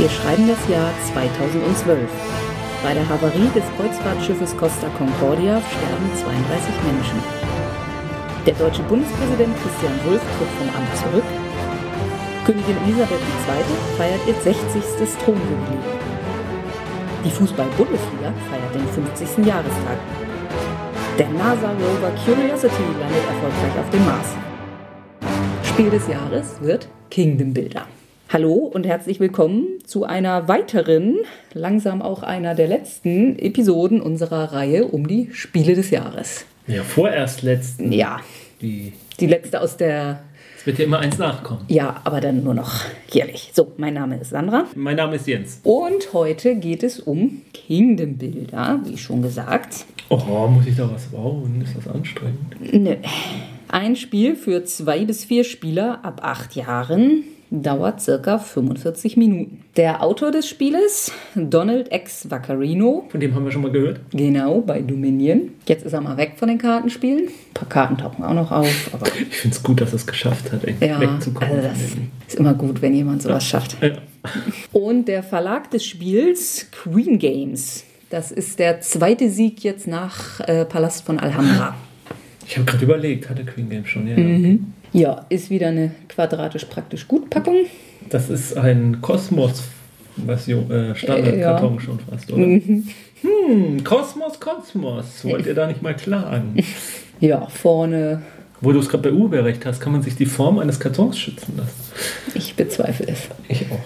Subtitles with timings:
[0.00, 2.08] Wir schreiben das Jahr 2012.
[2.82, 7.20] Bei der Havarie des Kreuzfahrtschiffes Costa Concordia sterben 32 Menschen.
[8.46, 11.28] Der deutsche Bundespräsident Christian Wulff tritt vom Amt zurück.
[12.46, 13.76] Königin Elisabeth II.
[13.98, 15.20] feiert ihr 60.
[15.20, 15.84] Thronjubiläum.
[17.22, 19.44] Die Fußball-Bundesliga feiert den 50.
[19.44, 19.98] Jahrestag.
[21.18, 24.28] Der NASA-Rover Curiosity landet erfolgreich auf dem Mars.
[25.62, 27.86] Spiel des Jahres wird Kingdom Builder.
[28.32, 31.16] Hallo und herzlich willkommen zu einer weiteren,
[31.52, 36.44] langsam auch einer der letzten Episoden unserer Reihe um die Spiele des Jahres.
[36.68, 37.90] Ja, vorerst letzten.
[37.90, 38.20] Ja,
[38.62, 40.20] Die, die letzte aus der.
[40.56, 41.62] es wird ja immer eins nachkommen.
[41.66, 42.72] Ja, aber dann nur noch
[43.10, 43.50] jährlich.
[43.52, 44.66] So, mein Name ist Sandra.
[44.76, 45.58] Mein Name ist Jens.
[45.64, 49.86] Und heute geht es um Kingdom Builder, wie schon gesagt.
[50.08, 51.60] Oh, muss ich da was bauen?
[51.64, 52.54] Ist das anstrengend?
[52.72, 52.94] Nö.
[53.66, 59.62] Ein Spiel für zwei bis vier Spieler ab acht Jahren dauert circa 45 Minuten.
[59.76, 62.30] Der Autor des Spieles, Donald X.
[62.30, 64.00] Vaccarino, Von dem haben wir schon mal gehört.
[64.12, 65.50] genau bei Dominion.
[65.66, 67.24] Jetzt ist er mal weg von den Kartenspielen.
[67.28, 70.06] Ein paar Karten tauchen auch noch auf, aber Ich finde es gut, dass er es
[70.06, 71.50] geschafft hat, ja, wegzukommen.
[71.50, 71.78] also das
[72.28, 73.76] ist immer gut, wenn jemand sowas schafft.
[73.82, 73.90] ja.
[74.72, 77.84] Und der Verlag des Spiels Queen Games.
[78.10, 81.74] Das ist der zweite Sieg jetzt nach äh, Palast von Alhambra.
[82.46, 84.16] Ich habe gerade überlegt, hatte Queen Game schon, ja.
[84.16, 84.72] Mhm.
[84.92, 87.56] Ja, ist wieder eine quadratisch praktisch gut Packung.
[88.08, 91.80] Das ist ein Kosmos-Version, äh, Standardkarton Äh, ja.
[91.80, 92.42] schon fast, oder?
[92.42, 95.24] Hm, Kosmos, Kosmos.
[95.24, 96.56] Wollt ihr da nicht mal klagen?
[97.20, 98.22] Ja, vorne,
[98.62, 101.52] Wo du es gerade bei Urheberrecht hast, kann man sich die Form eines Kartons schützen
[101.58, 101.74] lassen.
[102.34, 103.28] ich bezweifle es.
[103.46, 103.78] Ich auch.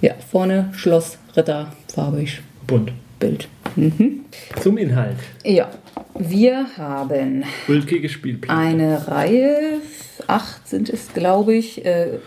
[0.00, 2.90] Ja, vorne Schloss, Ritter, farbig, Bunt.
[3.20, 3.46] Bild.
[3.76, 4.20] Mhm.
[4.60, 5.16] Zum Inhalt.
[5.44, 5.70] Ja,
[6.18, 8.58] wir haben Ulkige Spielpläne.
[8.58, 9.80] eine Reihe,
[10.26, 12.18] acht sind es, glaube ich, äh,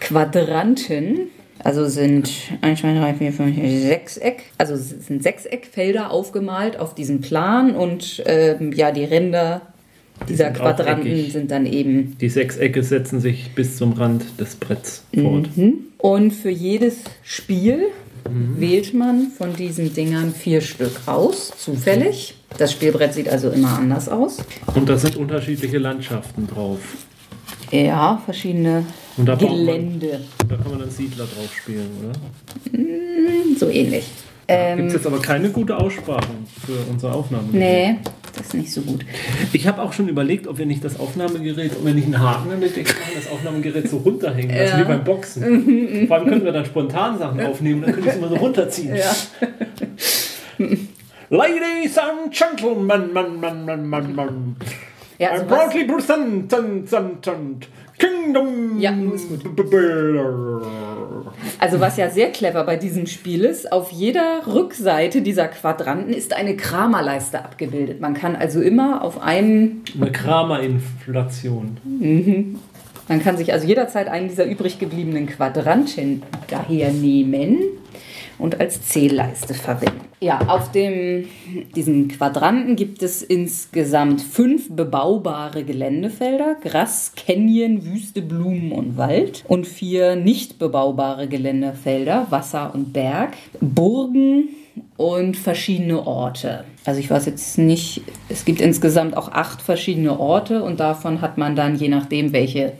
[0.00, 1.28] Quadranten.
[1.62, 2.30] Also sind
[2.62, 4.42] 1, 2, 3, 4, 5, 6 Sechseck.
[4.56, 9.60] Also sind Sechseckfelder aufgemalt auf diesem Plan und ähm, ja, die Ränder
[10.28, 14.56] dieser sind auch Quadranten sind dann eben Die Sechsecke setzen sich bis zum Rand des
[14.56, 15.48] Bretts fort.
[15.98, 17.88] Und für jedes Spiel
[18.28, 22.34] wählt man von diesen Dingern vier Stück aus, zufällig.
[22.58, 24.38] Das Spielbrett sieht also immer anders aus.
[24.74, 26.78] Und da sind unterschiedliche Landschaften drauf.
[27.70, 28.84] Ja, verschiedene
[29.16, 30.20] Und da baut man- Gelände.
[30.48, 32.12] Da kann man dann Siedler drauf spielen, oder?
[33.58, 34.04] So ähnlich.
[34.04, 34.10] Gibt
[34.48, 36.26] Ähm, es jetzt aber keine gute Aussprache
[36.66, 37.44] für unsere Aufnahme.
[37.52, 37.96] nee,
[38.36, 39.04] das ist nicht so gut.
[39.52, 42.50] Ich habe auch schon überlegt, ob wir nicht das Aufnahmegerät, ob wir nicht einen Haken
[42.50, 44.76] damit machen, das Aufnahmegerät so runterhängen lassen, Ja.
[44.76, 46.06] Mhm, wie beim Boxen.
[46.08, 48.96] Vor allem können wir dann spontan Sachen aufnehmen, dann können wir es immer so runterziehen.
[48.96, 49.14] Ja.
[51.30, 54.56] Ladies and Gentlemen, man, man, man, man, man.
[55.18, 56.86] Ja, I'm proudly presenting
[58.00, 59.40] Kingdom Ja, ist gut.
[61.58, 66.34] Also was ja sehr clever bei diesem Spiel ist, auf jeder Rückseite dieser Quadranten ist
[66.34, 68.00] eine Kramerleiste abgebildet.
[68.00, 71.76] Man kann also immer auf einem Eine Kramer-Inflation.
[73.08, 77.58] Man kann sich also jederzeit einen dieser übrig gebliebenen Quadranten daher nehmen
[78.40, 80.00] und als Zählleiste verwenden.
[80.20, 81.26] Ja, auf dem,
[81.74, 89.66] diesen Quadranten gibt es insgesamt fünf bebaubare Geländefelder, Gras, Canyon, Wüste, Blumen und Wald und
[89.66, 94.50] vier nicht bebaubare Geländefelder, Wasser und Berg, Burgen
[94.98, 96.64] und verschiedene Orte.
[96.84, 101.38] Also ich weiß jetzt nicht, es gibt insgesamt auch acht verschiedene Orte und davon hat
[101.38, 102.72] man dann, je nachdem, welche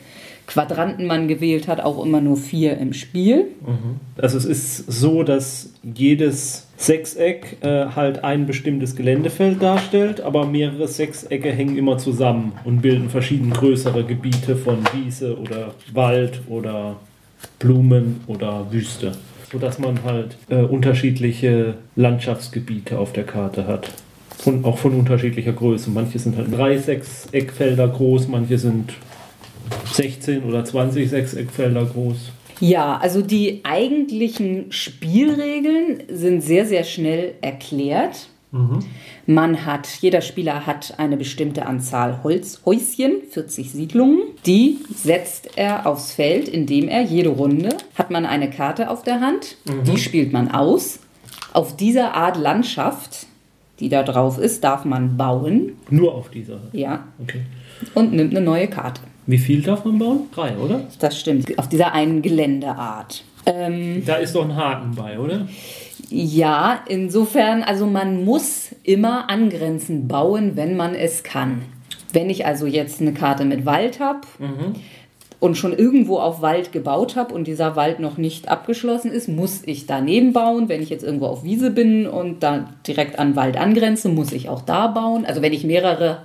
[0.51, 3.47] Quadranten man gewählt hat, auch immer nur vier im Spiel.
[4.21, 10.89] Also es ist so, dass jedes Sechseck äh, halt ein bestimmtes Geländefeld darstellt, aber mehrere
[10.89, 16.97] Sechsecke hängen immer zusammen und bilden verschieden größere Gebiete von Wiese oder Wald oder
[17.61, 19.13] Blumen oder Wüste.
[19.53, 23.89] Sodass man halt äh, unterschiedliche Landschaftsgebiete auf der Karte hat.
[24.37, 25.91] Von, auch von unterschiedlicher Größe.
[25.91, 28.95] Manche sind halt drei Sechseckfelder groß, manche sind
[29.93, 32.17] 16 oder 20 Sechseckfelder groß.
[32.61, 38.29] Ja, also die eigentlichen Spielregeln sind sehr, sehr schnell erklärt.
[39.27, 44.23] Man hat, jeder Spieler hat eine bestimmte Anzahl Holzhäuschen, 40 Siedlungen.
[44.45, 49.21] Die setzt er aufs Feld, indem er jede Runde hat man eine Karte auf der
[49.21, 49.57] Hand.
[49.87, 50.99] Die spielt man aus.
[51.53, 53.27] Auf dieser Art Landschaft,
[53.79, 55.75] die da drauf ist, darf man bauen.
[55.89, 56.61] Nur auf dieser.
[56.73, 57.43] Ja, Okay.
[57.95, 59.01] und nimmt eine neue Karte.
[59.31, 60.21] Wie viel darf man bauen?
[60.35, 60.83] Drei, oder?
[60.99, 61.57] Das stimmt.
[61.59, 63.23] Auf dieser einen Geländeart.
[63.47, 65.47] Ähm, Da ist doch ein Haken bei, oder?
[66.09, 71.63] Ja, insofern, also man muss immer angrenzend bauen, wenn man es kann.
[72.13, 74.23] Wenn ich also jetzt eine Karte mit Wald habe
[75.39, 79.63] und schon irgendwo auf Wald gebaut habe und dieser Wald noch nicht abgeschlossen ist, muss
[79.65, 80.69] ich daneben bauen.
[80.69, 84.49] Wenn ich jetzt irgendwo auf Wiese bin und da direkt an Wald angrenze, muss ich
[84.49, 85.25] auch da bauen.
[85.25, 86.23] Also wenn ich mehrere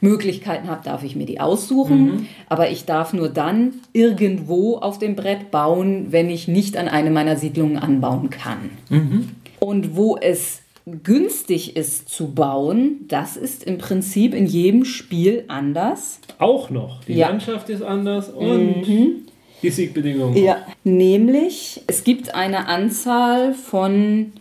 [0.00, 2.04] Möglichkeiten habe, darf ich mir die aussuchen.
[2.04, 2.26] Mhm.
[2.48, 7.10] Aber ich darf nur dann irgendwo auf dem Brett bauen, wenn ich nicht an eine
[7.10, 8.70] meiner Siedlungen anbauen kann.
[8.88, 9.28] Mhm.
[9.58, 16.20] Und wo es günstig ist zu bauen, das ist im Prinzip in jedem Spiel anders.
[16.38, 17.04] Auch noch.
[17.04, 17.28] Die ja.
[17.28, 19.26] Landschaft ist anders und mhm.
[19.62, 20.42] die Siegbedingungen.
[20.42, 24.32] Ja, nämlich es gibt eine Anzahl von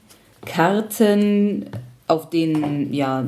[0.46, 1.66] Karten,
[2.10, 3.24] auf denen ja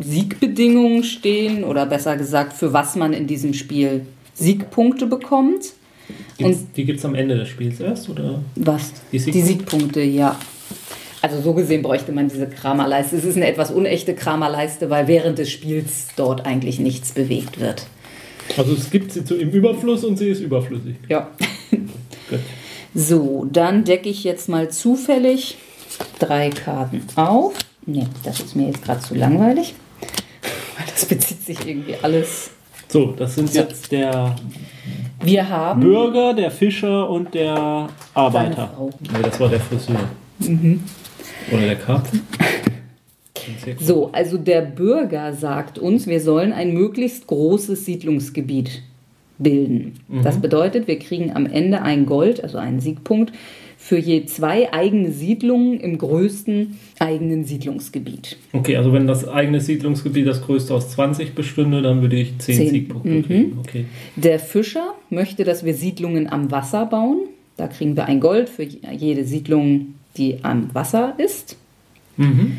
[0.00, 5.72] Siegbedingungen stehen oder besser gesagt, für was man in diesem Spiel Siegpunkte bekommt.
[6.38, 8.40] Gibt's, und die gibt es am Ende des Spiels erst, oder?
[8.56, 8.92] Was?
[9.12, 10.38] Die Siegpunkte, die Siegpunkte ja.
[11.22, 13.16] Also so gesehen bräuchte man diese Kramerleiste.
[13.16, 17.86] Es ist eine etwas unechte Kramerleiste, weil während des Spiels dort eigentlich nichts bewegt wird.
[18.56, 20.96] Also es gibt sie im Überfluss und sie ist überflüssig.
[21.08, 21.30] Ja.
[22.94, 25.56] so, dann decke ich jetzt mal zufällig
[26.18, 27.54] drei Karten auf.
[27.86, 29.74] Ne, das ist mir jetzt gerade zu langweilig.
[30.76, 32.50] Weil das bezieht sich irgendwie alles.
[32.88, 33.60] So, das sind so.
[33.60, 34.36] jetzt der
[35.20, 38.70] Bürger, der Fischer und der Arbeiter.
[39.00, 40.08] Nee, das war der Friseur.
[40.38, 40.82] Mhm.
[41.50, 42.22] Oder der Karpfen?
[43.78, 48.82] So, also der Bürger sagt uns, wir sollen ein möglichst großes Siedlungsgebiet
[49.38, 49.94] bilden.
[50.08, 50.22] Mhm.
[50.22, 53.32] Das bedeutet, wir kriegen am Ende ein Gold, also einen Siegpunkt,
[53.84, 58.38] für je zwei eigene Siedlungen im größten eigenen Siedlungsgebiet.
[58.54, 62.56] Okay, also wenn das eigene Siedlungsgebiet das größte aus 20 bestünde, dann würde ich 10,
[62.56, 62.68] 10.
[62.70, 63.22] Siegpunkte mhm.
[63.24, 63.58] kriegen.
[63.58, 63.84] Okay.
[64.16, 67.28] Der Fischer möchte, dass wir Siedlungen am Wasser bauen.
[67.58, 71.58] Da kriegen wir ein Gold für jede Siedlung, die am Wasser ist.
[72.16, 72.56] Mhm.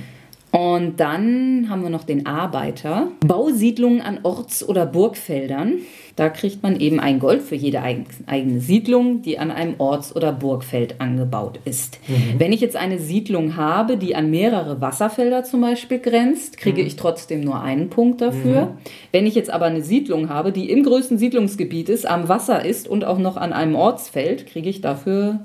[0.55, 3.09] Und dann haben wir noch den Arbeiter.
[3.19, 5.79] Bausiedlungen an Orts- oder Burgfeldern.
[6.15, 10.31] Da kriegt man eben ein Gold für jede eigene Siedlung, die an einem Orts- oder
[10.31, 11.99] Burgfeld angebaut ist.
[12.07, 12.35] Mhm.
[12.39, 16.87] Wenn ich jetzt eine Siedlung habe, die an mehrere Wasserfelder zum Beispiel grenzt, kriege mhm.
[16.87, 18.67] ich trotzdem nur einen Punkt dafür.
[18.67, 18.77] Mhm.
[19.11, 22.87] Wenn ich jetzt aber eine Siedlung habe, die im größten Siedlungsgebiet ist, am Wasser ist
[22.87, 25.41] und auch noch an einem Ortsfeld, kriege ich dafür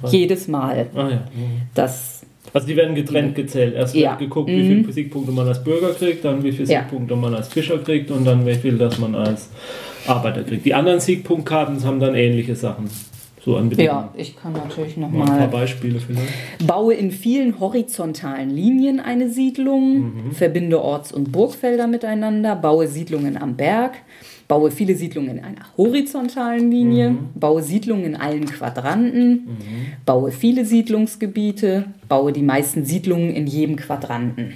[0.00, 0.08] Drei.
[0.10, 1.20] jedes Mal ah, ja.
[1.74, 2.22] Das
[2.52, 3.74] also die werden getrennt gezählt.
[3.74, 4.10] Erst ja.
[4.10, 4.92] wird geguckt, wie viele mhm.
[4.92, 6.80] Siegpunkte man als Bürger kriegt, dann wie viele ja.
[6.80, 9.48] Siegpunkte man als Fischer kriegt und dann wie viel das man als
[10.06, 10.64] Arbeiter kriegt.
[10.64, 12.90] Die anderen Siegpunktkarten haben dann ähnliche Sachen.
[13.44, 16.64] So an ja, ich kann natürlich noch mal, mal ein paar Beispiele vielleicht.
[16.64, 20.32] Baue in vielen horizontalen Linien eine Siedlung, mhm.
[20.32, 23.94] verbinde Orts- und Burgfelder miteinander, baue Siedlungen am Berg,
[24.52, 27.30] baue viele Siedlungen in einer horizontalen Linie, mhm.
[27.34, 29.56] baue Siedlungen in allen Quadranten, mhm.
[30.04, 34.52] baue viele Siedlungsgebiete, baue die meisten Siedlungen in jedem Quadranten.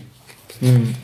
[0.61, 0.95] Mhm.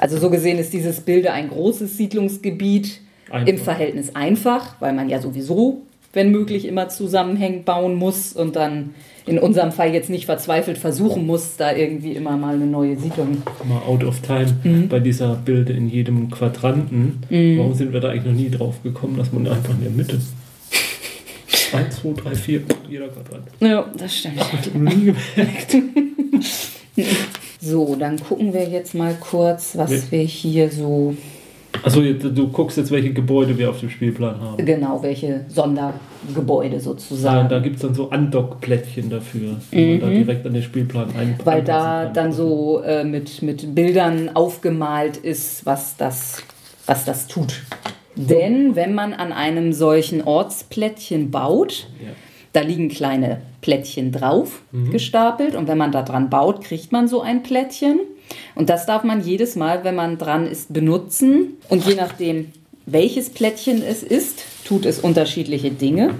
[0.00, 2.98] Also so gesehen ist dieses Bild ein großes Siedlungsgebiet
[3.30, 3.46] einfach.
[3.46, 5.82] im Verhältnis einfach, weil man ja sowieso,
[6.12, 8.94] wenn möglich, immer zusammenhängend bauen muss und dann
[9.24, 13.42] in unserem Fall jetzt nicht verzweifelt versuchen muss, da irgendwie immer mal eine neue Siedlung.
[13.64, 14.88] Mal out of time mhm.
[14.88, 17.22] bei dieser Bilde in jedem Quadranten.
[17.30, 17.58] Mhm.
[17.58, 20.20] Warum sind wir da eigentlich noch nie drauf gekommen, dass man einfach in der Mitte
[21.72, 22.60] 1, 2, 3, 4,
[22.90, 23.46] jeder Quadrant.
[23.60, 24.40] Ja, das stimmt.
[24.40, 25.76] Ach, nie gemerkt.
[27.60, 31.16] so, dann gucken wir jetzt mal kurz, was wir hier so
[31.82, 34.64] Achso, du guckst jetzt, welche Gebäude wir auf dem Spielplan haben.
[34.64, 37.36] Genau, welche Sondergebäude sozusagen.
[37.36, 39.90] Ja, da gibt es dann so Andockplättchen dafür, die mhm.
[39.90, 40.14] man da mhm.
[40.14, 41.46] direkt an den Spielplan einbaut.
[41.46, 42.14] Weil da kann.
[42.14, 46.42] dann so äh, mit, mit Bildern aufgemalt ist, was das,
[46.86, 47.62] was das tut.
[48.14, 52.10] Denn wenn man an einem solchen Ortsplättchen baut, ja.
[52.52, 54.90] da liegen kleine Plättchen drauf mhm.
[54.90, 58.00] gestapelt und wenn man da dran baut, kriegt man so ein Plättchen.
[58.54, 61.56] Und das darf man jedes Mal, wenn man dran ist, benutzen.
[61.68, 62.52] Und je nachdem,
[62.86, 66.14] welches Plättchen es ist, tut es unterschiedliche Dinge.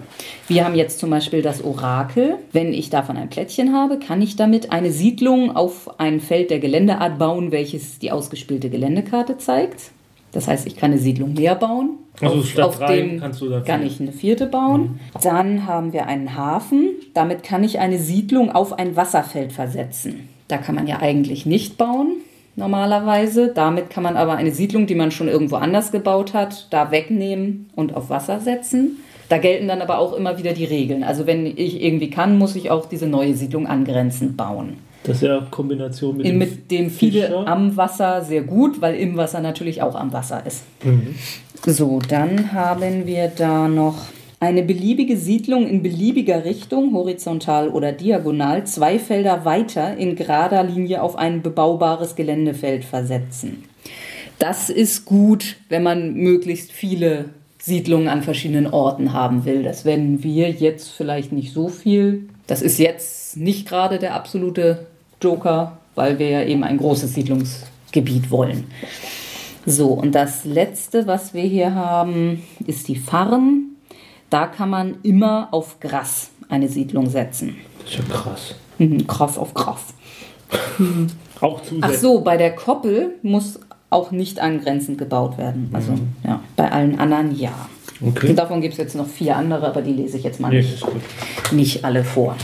[0.49, 2.37] Wir haben jetzt zum Beispiel das Orakel.
[2.53, 6.59] Wenn ich davon ein Plättchen habe, kann ich damit eine Siedlung auf ein Feld der
[6.59, 9.91] Geländeart bauen, welches die ausgespielte Geländekarte zeigt.
[10.33, 11.99] Das heißt, ich kann eine Siedlung mehr bauen.
[12.21, 13.65] Also auf, statt auf drei dem kannst du dafür.
[13.65, 14.83] kann ich eine vierte bauen.
[14.83, 14.99] Mhm.
[15.23, 16.91] Dann haben wir einen Hafen.
[17.15, 20.29] Damit kann ich eine Siedlung auf ein Wasserfeld versetzen.
[20.49, 22.17] Da kann man ja eigentlich nicht bauen,
[22.57, 23.53] normalerweise.
[23.55, 27.71] Damit kann man aber eine Siedlung, die man schon irgendwo anders gebaut hat, da wegnehmen
[27.75, 28.99] und auf Wasser setzen.
[29.29, 31.03] Da gelten dann aber auch immer wieder die Regeln.
[31.05, 34.77] Also wenn ich irgendwie kann, muss ich auch diese neue Siedlung angrenzend bauen.
[35.05, 37.49] Das ist ja Kombination mit, dem, mit dem viele Fischer.
[37.49, 40.65] am Wasser sehr gut, weil im Wasser natürlich auch am Wasser ist.
[40.85, 41.15] Mhm.
[41.65, 43.97] So, dann haben wir da noch
[44.43, 51.01] eine beliebige Siedlung in beliebiger Richtung, horizontal oder diagonal, zwei Felder weiter in gerader Linie
[51.01, 53.63] auf ein bebaubares Geländefeld versetzen.
[54.41, 57.27] Das ist gut, wenn man möglichst viele
[57.61, 59.63] Siedlungen an verschiedenen Orten haben will.
[59.63, 62.29] Das werden wir jetzt vielleicht nicht so viel.
[62.49, 64.87] Das ist jetzt nicht gerade der absolute
[65.23, 68.65] Joker, weil wir ja eben ein großes Siedlungsgebiet wollen.
[69.67, 73.72] So, und das letzte, was wir hier haben, ist die Farn.
[74.33, 77.57] Da kann man immer auf Gras eine Siedlung setzen.
[77.83, 78.55] Das ist ja krass.
[78.79, 79.93] Mhm, Gras auf Gras.
[81.43, 81.99] Auch Ach zusätzlich.
[81.99, 83.61] so, bei der Koppel muss
[83.91, 85.69] auch nicht angrenzend gebaut werden.
[85.75, 85.93] Also
[86.25, 87.53] ja, bei allen anderen ja.
[88.01, 88.31] Okay.
[88.31, 90.61] Und davon gibt es jetzt noch vier andere, aber die lese ich jetzt mal Nee,
[90.63, 92.35] nicht, nicht alle vor.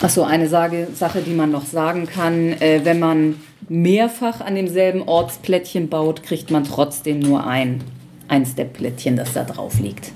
[0.00, 5.02] Achso, eine Sage, Sache, die man noch sagen kann, äh, wenn man mehrfach an demselben
[5.02, 7.82] Ortsplättchen baut, kriegt man trotzdem nur ein,
[8.28, 10.12] eins der Plättchen, das da drauf liegt.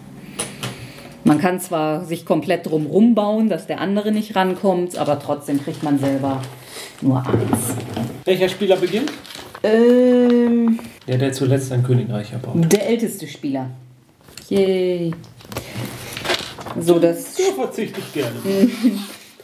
[1.25, 5.83] Man kann zwar sich komplett drum bauen, dass der andere nicht rankommt, aber trotzdem kriegt
[5.83, 6.43] man selber
[7.01, 7.75] nur eins.
[8.25, 9.11] Welcher Spieler beginnt?
[9.63, 10.79] Ähm,
[11.09, 12.71] Der, der zuletzt ein Königreich erbaut.
[12.71, 13.71] der älteste Spieler.
[14.51, 15.15] Yay.
[16.79, 18.37] So, das So verzichte ich gerne.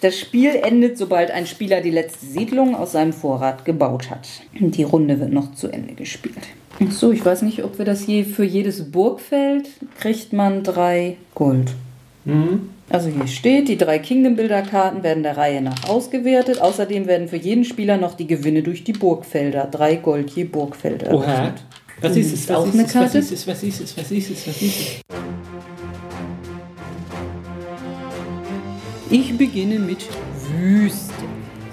[0.03, 4.27] Das Spiel endet, sobald ein Spieler die letzte Siedlung aus seinem Vorrat gebaut hat.
[4.59, 6.39] Die Runde wird noch zu Ende gespielt.
[6.83, 9.69] Ach So, ich weiß nicht, ob wir das je für jedes Burgfeld
[9.99, 11.73] kriegt man drei Gold.
[12.25, 12.71] Mhm.
[12.89, 16.61] Also hier steht, die drei Kingdom-Bilder-Karten werden der Reihe nach ausgewertet.
[16.61, 21.09] Außerdem werden für jeden Spieler noch die Gewinne durch die Burgfelder, drei Gold je Burgfeld
[21.09, 21.55] Oha.
[22.01, 22.51] Was ist es?
[22.51, 23.47] Auch Was eine ist es?
[23.47, 23.97] Was ist es?
[23.97, 24.11] Was ist es?
[24.11, 24.49] Was ist es?
[24.49, 25.01] Was ist es?
[29.13, 30.07] Ich beginne mit
[30.49, 31.13] Wüste.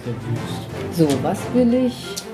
[0.03, 1.11] So wüst.
[1.11, 2.26] So, was will ich?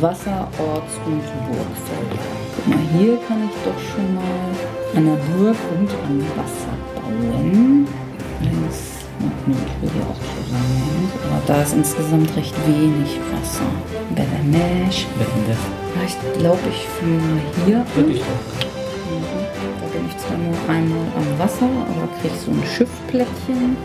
[0.00, 2.22] Wasser, Orts- und Burgfelder.
[2.56, 4.50] Guck mal, hier kann ich doch schon mal
[4.96, 7.88] an der Burg und am Wasser bauen.
[8.40, 9.06] Links,
[9.46, 11.10] nee, ich will hier auch zusammen.
[11.30, 13.64] Aber da ist insgesamt recht wenig Wasser.
[14.14, 15.06] Bevermesh.
[15.18, 15.56] Wende.
[16.06, 17.86] Ich glaube, ich fange mal hier.
[17.94, 18.64] Würde ich auch.
[19.10, 19.44] Mhm.
[19.80, 23.76] Da bin ich zwar nur einmal am Wasser, aber kriege so ein Schiffplättchen.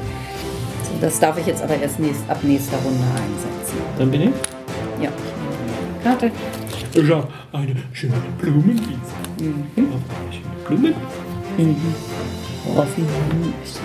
[0.99, 3.77] Das darf ich jetzt aber erst nächst, ab nächster Runde einsetzen.
[3.97, 4.29] Dann bin ich.
[5.01, 5.09] Ja,
[6.03, 6.31] Karte.
[6.93, 8.97] Ich habe eine schöne Blumenwiese.
[9.39, 9.65] Mhm.
[9.75, 10.95] Eine schöne Blumen.
[11.57, 11.93] Mhm.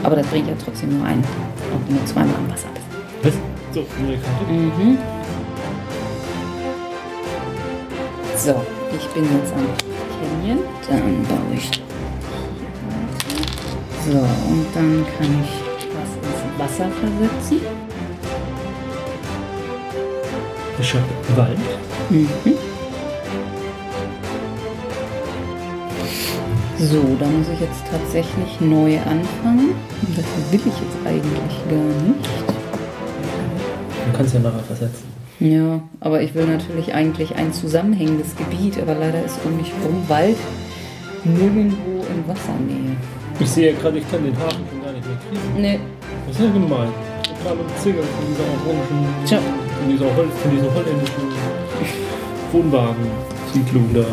[0.03, 1.23] Aber das bringt ja trotzdem nur einen.
[1.23, 2.87] Du nur zweimal am Wasser bist.
[3.23, 3.35] Was?
[3.75, 4.53] So, neue Karte.
[4.53, 4.99] Mhm.
[8.37, 8.63] So,
[8.95, 9.67] ich bin jetzt am
[10.21, 10.59] Canyon.
[10.89, 11.71] Dann baue ich.
[14.07, 15.53] So, und dann kann ich
[15.95, 17.61] was ins Wasser versetzen.
[20.79, 21.84] Ich habe Wald.
[22.11, 22.29] Mhm.
[26.79, 29.75] So, da muss ich jetzt tatsächlich neu anfangen.
[30.17, 32.29] Das will ich jetzt eigentlich gar nicht.
[34.07, 35.05] Du kannst ja nachher versetzen.
[35.41, 40.03] Ja, aber ich will natürlich eigentlich ein zusammenhängendes Gebiet, aber leider ist um mich herum
[40.09, 40.37] Wald
[41.25, 42.97] nirgendwo in Wassernähe.
[43.41, 45.61] Ich sehe ja gerade, ich kann den Hafen schon gar nicht mehr kriegen.
[45.61, 45.81] Nee,
[46.29, 46.89] Das ist ja gemein.
[47.25, 49.39] Total umzingelt von dieser orangen, Tja.
[49.39, 51.25] von dieser, Hol von dieser holländischen
[52.53, 54.05] Wohnwagensiedlung da.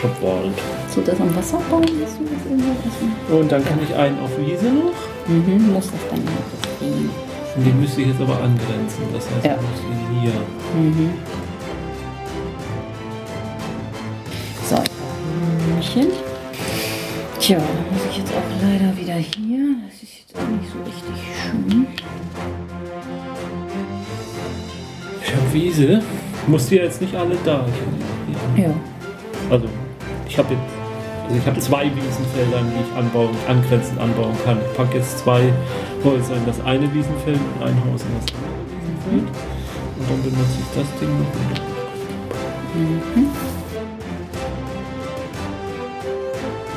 [0.00, 0.52] Shopwald.
[0.94, 3.12] so das am Wasser bauen, hast du das irgendwo essen?
[3.40, 4.92] Und dann kann ich einen auf Wiese noch.
[5.26, 7.10] Mhm, muss das dann noch kriegen.
[7.56, 9.02] Den müsste ich jetzt aber angrenzen.
[9.12, 9.54] Das heißt, Ja.
[9.56, 10.32] ich muss ihn hier.
[10.80, 11.10] Mhm.
[14.68, 14.76] So,
[15.80, 16.12] ich Blümchen.
[17.40, 19.76] Tja, dann muss ich jetzt auch leider wieder hier.
[19.88, 21.86] Das ist jetzt auch nicht so richtig schön.
[25.28, 26.02] Ich habe Wiese.
[26.46, 27.66] Muss die jetzt nicht alle da.
[27.66, 28.58] Ich hab.
[28.58, 28.74] Ja.
[29.50, 29.68] Also,
[30.26, 30.62] ich habe jetzt.
[31.24, 34.56] Also ich habe zwei Wiesenfelder, die ich anbauen, angrenzend anbauen kann.
[34.66, 35.52] Ich packe jetzt zwei
[36.02, 39.28] Häuser in das eine Wiesenfeld und ein Haus in das andere Wiesenfeld.
[39.98, 41.34] Und dann benutze ich das Ding noch.
[42.74, 43.28] Mhm.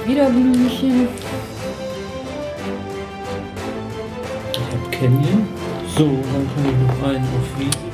[0.06, 1.08] Wieder Blümchen.
[4.52, 5.48] Ich habe Canyon.
[5.96, 7.91] So, dann kann ich noch einen auf Wiese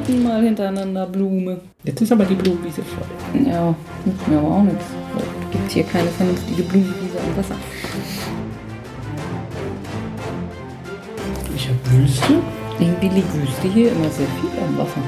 [0.00, 1.60] Dritten Mal hintereinander Blume.
[1.84, 3.46] Jetzt ist aber die Blumenwiese voll.
[3.46, 4.84] Ja, nützt mir aber auch nichts.
[5.18, 7.56] Es gibt hier keine vernünftige Blumenwiese am Wasser.
[11.54, 12.34] Ich habe Wüste.
[12.78, 15.02] Irgendwie liegt Wüste hier immer sehr viel am Wasser.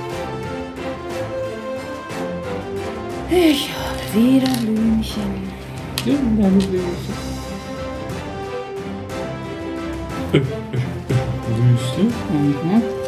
[3.31, 5.23] Ich habe wieder Blümchen.
[6.05, 7.13] Eine Wüste.
[10.35, 10.43] Äh, äh, äh,
[11.57, 12.03] Wüste.
[12.03, 13.02] Mhm.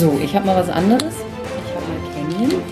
[0.00, 1.12] So, ich habe mal was anderes.
[1.12, 2.62] Ich habe mal Canyon.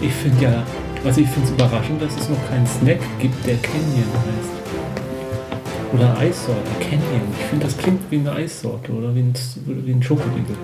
[0.00, 0.62] Ich finde ja,
[1.04, 5.92] also ich finde es überraschend, dass es noch keinen Snack gibt, der Canyon heißt.
[5.92, 7.20] Oder Eissorte, Canyon.
[7.38, 9.34] Ich finde, das klingt wie eine Eissorte oder wie ein,
[9.66, 10.56] wie ein Schokoriegel.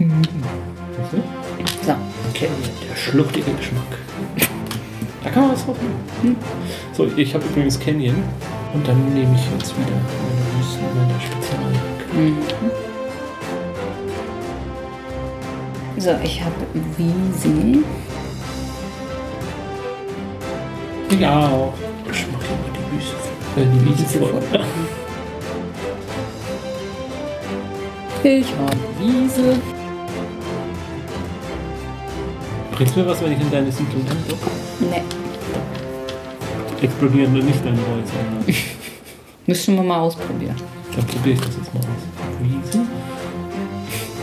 [0.00, 0.22] Mhm.
[1.12, 1.94] So.
[2.34, 2.58] Canyon,
[2.90, 3.98] der schluchtige Geschmack.
[5.22, 5.76] Da kann man was drauf
[6.24, 6.34] mhm.
[6.92, 8.16] So, ich habe übrigens Canyon
[8.74, 12.14] und dann nehme ich jetzt wieder meine Wüsten, meine Spezialjack.
[12.14, 12.93] Mhm.
[15.96, 16.54] So, ich habe
[16.96, 17.84] Wiese.
[21.20, 21.74] Ja, auch.
[22.10, 23.14] Ich mache immer die Wüste.
[23.56, 24.42] Äh, die Wiese voll.
[28.24, 29.60] Ich habe Wiese.
[32.72, 34.16] Bringst du mir was, wenn ich in deine Siedlung bin?
[34.90, 35.02] Nee.
[36.82, 38.58] Explodieren nur nicht deine Häuser.
[39.46, 40.56] Müssen wir mal ausprobieren.
[40.96, 42.02] Dann probiere ich das jetzt mal aus.
[42.42, 42.80] Wiese.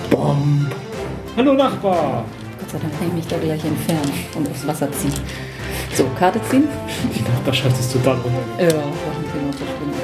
[0.10, 0.81] Bomb.
[1.42, 2.24] Hallo Nachbar!
[2.60, 5.12] Gott sei Dank kann ich mich da gleich entfernen und aufs Wasser ziehen.
[5.92, 6.68] So, Karte ziehen.
[7.16, 8.44] Die Nachbarschaft ist total runter.
[8.60, 10.02] Ja, das ist immer verschwunden.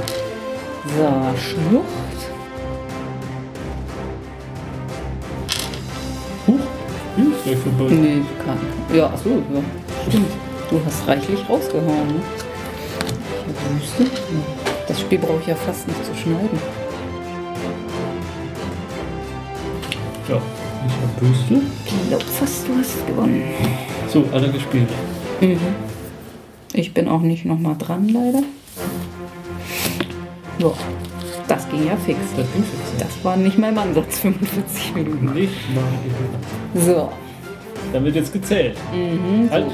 [0.97, 2.19] So, Schlucht.
[7.17, 7.93] Huch, vorbei.
[7.93, 8.97] Nee, kann.
[8.97, 9.61] Ja, achso, ja.
[10.07, 10.31] Stimmt.
[10.71, 12.07] Du hast reichlich rausgehauen.
[12.07, 12.21] Ne?
[14.87, 16.86] Das Spiel brauche ich ja fast nicht zu schneiden.
[20.87, 21.61] Ich hab Büste.
[21.85, 23.43] Ich glaube fast, du hast gewonnen.
[24.07, 24.89] So, alle gespielt.
[25.41, 25.59] Mhm.
[26.73, 28.43] Ich bin auch nicht nochmal dran, leider.
[30.59, 30.73] So,
[31.47, 32.19] das ging ja fix.
[32.35, 32.99] Das ging fix.
[32.99, 33.05] Ja.
[33.05, 35.33] Das war nicht mein Ansatz, 45 Minuten.
[35.33, 35.83] Nicht mal
[36.85, 37.09] So.
[37.93, 38.77] Dann wird jetzt gezählt.
[38.93, 39.65] Mhm, halt.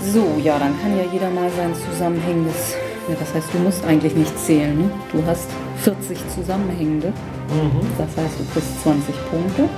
[0.00, 0.20] So.
[0.20, 2.74] so, ja, dann kann ja jeder mal sein zusammenhängendes.
[3.08, 4.78] Ja, das heißt, du musst eigentlich nicht zählen.
[4.78, 4.90] Ne?
[5.12, 5.48] Du hast
[5.78, 7.08] 40 zusammenhängende.
[7.08, 7.80] Mhm.
[7.98, 9.68] Das heißt, du kriegst 20 Punkte.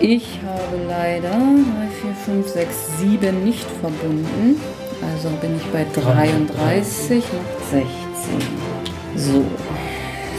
[0.00, 1.34] Ich habe leider 3,
[2.02, 4.60] 4, 5, 6, 7 nicht verbunden.
[5.02, 7.88] Also bin ich bei 33 und 16.
[9.16, 9.44] So,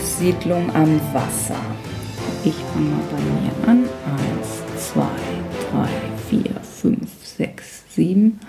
[0.02, 1.60] Siedlung am Wasser.
[2.46, 3.84] Ich fange mal bei mir an.
[4.40, 5.02] 1, 2,
[5.74, 5.90] 3,
[6.30, 8.40] 4, 5, 6, 7,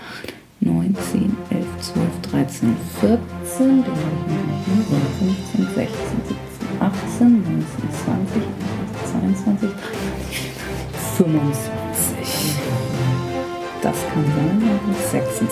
[0.61, 3.30] 9, 10, 11, 12, 13, 14.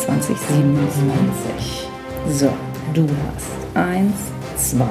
[0.09, 1.87] 26, 27.
[2.31, 2.49] So,
[2.95, 4.11] du hast 1,
[4.57, 4.85] 2,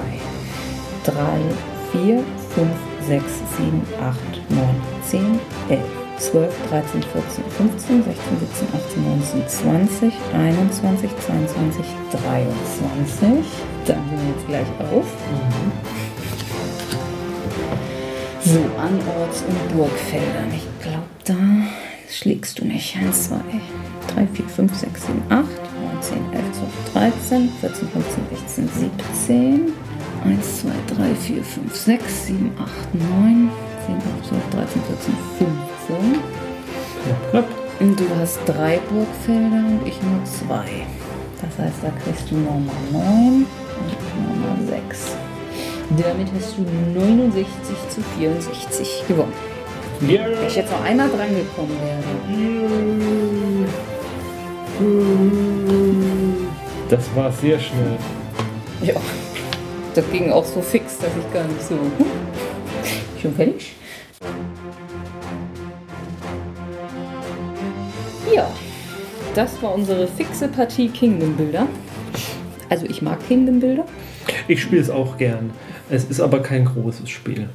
[1.05, 1.13] 3,
[1.91, 2.67] 4, 5,
[3.07, 3.23] 6,
[3.57, 4.61] 7, 8, 9,
[5.09, 5.81] 10, 11,
[6.19, 13.45] 12, 13, 14, 15, 16, 17, 18, 19, 20, 21, 22, 23.
[13.87, 15.05] Dann sind wir jetzt gleich auf.
[18.43, 20.53] So, an Orts- und Burgfeldern.
[20.53, 22.97] Ich glaube, da schlägst du mich.
[22.97, 23.35] 1, 2,
[24.15, 29.73] 3, 4, 5, 6, 7, 8, 9, 10, 11, 12, 13, 14, 15, 16, 17.
[30.25, 33.51] 1, 2, 3, 4, 5, 6, 7, 8, 9,
[33.85, 36.21] 10, 11, 12, 13, 14, 15.
[37.03, 37.67] Knapp, knapp.
[37.79, 40.87] Und du hast drei Burgfelder und ich nur zwei.
[41.39, 45.15] Das heißt, da kriegst du nochmal 9 und nochmal 6.
[45.91, 46.63] Damit hast du
[46.99, 49.46] 69 zu 64 gewonnen.
[49.99, 52.03] Wenn ich jetzt noch einmal dran gekommen wäre.
[56.89, 57.97] Das war sehr schnell.
[58.83, 58.93] Ja,
[59.95, 61.77] das ging auch so fix, dass ich gar nicht so.
[63.21, 63.73] Schon fertig?
[68.33, 68.47] Ja,
[69.33, 71.67] das war unsere fixe Partie Kingdom Builder.
[72.69, 73.85] Also ich mag Kingdom Builder.
[74.47, 75.51] Ich spiele es auch gern.
[75.89, 77.49] Es ist aber kein großes Spiel.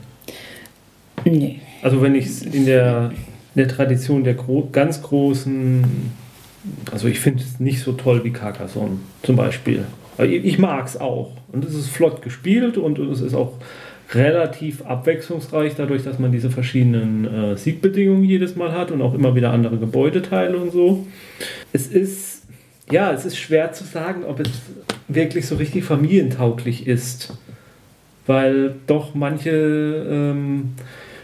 [1.25, 1.61] Nee.
[1.83, 3.13] Also wenn ich es in der,
[3.55, 5.85] in der Tradition der gro ganz großen,
[6.91, 9.85] also ich finde es nicht so toll wie Carcassonne zum Beispiel.
[10.19, 11.33] Ich, ich mag es auch.
[11.53, 13.55] Und es ist flott gespielt und es ist auch
[14.13, 19.35] relativ abwechslungsreich, dadurch, dass man diese verschiedenen äh, Siegbedingungen jedes Mal hat und auch immer
[19.35, 21.07] wieder andere Gebäudeteile und so.
[21.73, 22.43] Es ist,
[22.91, 24.51] ja, es ist schwer zu sagen, ob es
[25.09, 27.33] wirklich so richtig familientauglich ist
[28.27, 30.75] weil doch manche ähm,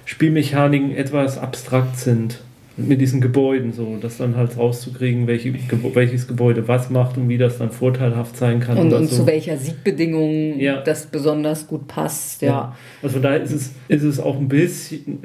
[0.08, 2.38] Spielmechaniken etwas abstrakt sind
[2.78, 5.52] mit diesen Gebäuden so, das dann halt rauszukriegen, welche,
[5.92, 8.78] welches Gebäude was macht und wie das dann vorteilhaft sein kann.
[8.78, 9.16] Und, und so.
[9.16, 10.80] zu welcher Siegbedingung ja.
[10.80, 12.48] das besonders gut passt, ja.
[12.48, 12.76] ja.
[13.02, 15.20] Also da ist es, ist es auch ein bisschen,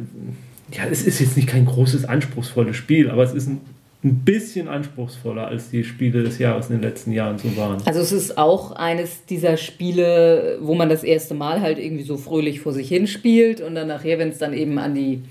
[0.74, 3.62] ja, es ist jetzt nicht kein großes, anspruchsvolles Spiel, aber es ist ein
[4.04, 7.82] ein bisschen anspruchsvoller als die Spiele des Jahres in den letzten Jahren so waren.
[7.86, 12.18] Also es ist auch eines dieser Spiele, wo man das erste Mal halt irgendwie so
[12.18, 15.22] fröhlich vor sich hin spielt und dann nachher, wenn es dann eben an die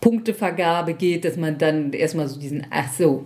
[0.00, 3.24] Punktevergabe geht, dass man dann erstmal so diesen, ach so,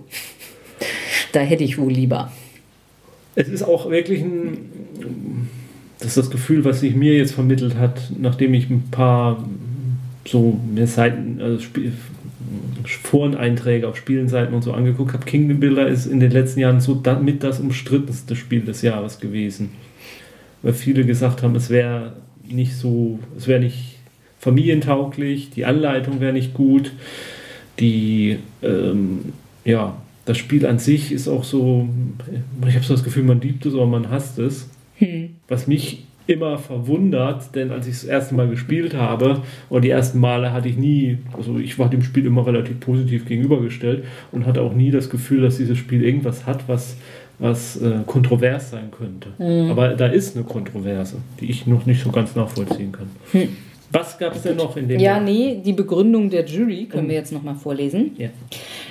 [1.33, 2.33] da hätte ich wohl lieber.
[3.35, 5.49] es ist auch wirklich ein,
[5.99, 9.45] das ist das Gefühl, was sich mir jetzt vermittelt hat, nachdem ich ein paar
[10.27, 11.93] so mehr Seiten, also Spiel,
[12.85, 15.25] Foreneinträge auf Spielenseiten und so angeguckt habe.
[15.25, 19.71] Kingdom Builder ist in den letzten Jahren so mit das umstrittenste Spiel des Jahres gewesen.
[20.63, 22.15] Weil viele gesagt haben, es wäre
[22.47, 23.97] nicht so, es wäre nicht
[24.39, 26.93] familientauglich, die Anleitung wäre nicht gut,
[27.79, 29.33] die, ähm,
[29.65, 31.89] ja, das Spiel an sich ist auch so,
[32.67, 34.69] ich habe so das Gefühl, man liebt es oder man hasst es.
[34.97, 35.37] Hm.
[35.49, 40.21] Was mich immer verwundert, denn als ich das erste Mal gespielt habe, und die ersten
[40.21, 44.61] Male hatte ich nie, also ich war dem Spiel immer relativ positiv gegenübergestellt und hatte
[44.61, 46.97] auch nie das Gefühl, dass dieses Spiel irgendwas hat, was,
[47.39, 49.31] was äh, kontrovers sein könnte.
[49.39, 49.71] Mhm.
[49.71, 53.09] Aber da ist eine Kontroverse, die ich noch nicht so ganz nachvollziehen kann.
[53.33, 53.49] Mhm.
[53.91, 55.21] Was gab es denn noch in dem Ja, Jahr?
[55.23, 57.09] nee, die Begründung der Jury können oh.
[57.09, 58.11] wir jetzt nochmal vorlesen.
[58.19, 58.29] Ja.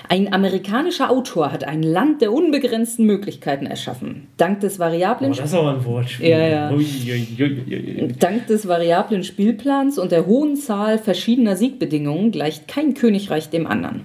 [0.10, 4.28] Ein amerikanischer Autor hat ein Land der unbegrenzten Möglichkeiten erschaffen.
[4.38, 6.30] Dank des variablen oh, das ist aber ein Wortspiel.
[6.30, 6.72] Ja, ja.
[6.72, 12.94] Ui, ui, ui, Dank des variablen Spielplans und der hohen Zahl verschiedener Siegbedingungen gleicht kein
[12.94, 14.04] Königreich dem anderen.